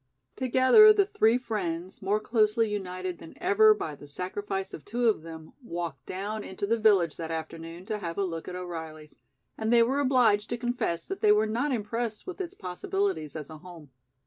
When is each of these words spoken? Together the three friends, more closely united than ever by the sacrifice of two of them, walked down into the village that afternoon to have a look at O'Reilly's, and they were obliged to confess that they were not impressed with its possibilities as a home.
Together 0.35 0.91
the 0.91 1.05
three 1.05 1.37
friends, 1.37 2.01
more 2.01 2.19
closely 2.19 2.67
united 2.67 3.19
than 3.19 3.35
ever 3.39 3.71
by 3.75 3.93
the 3.93 4.07
sacrifice 4.07 4.73
of 4.73 4.83
two 4.83 5.07
of 5.07 5.21
them, 5.21 5.53
walked 5.61 6.07
down 6.07 6.43
into 6.43 6.65
the 6.65 6.79
village 6.79 7.17
that 7.17 7.29
afternoon 7.29 7.85
to 7.85 7.99
have 7.99 8.17
a 8.17 8.23
look 8.23 8.47
at 8.47 8.55
O'Reilly's, 8.55 9.19
and 9.59 9.71
they 9.71 9.83
were 9.83 9.99
obliged 9.99 10.49
to 10.49 10.57
confess 10.57 11.05
that 11.05 11.21
they 11.21 11.31
were 11.31 11.45
not 11.45 11.71
impressed 11.71 12.25
with 12.25 12.41
its 12.41 12.55
possibilities 12.55 13.35
as 13.35 13.51
a 13.51 13.59
home. 13.59 13.91